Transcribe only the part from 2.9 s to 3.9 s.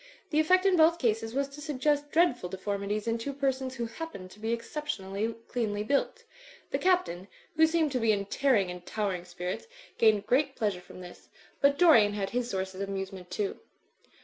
in two persons who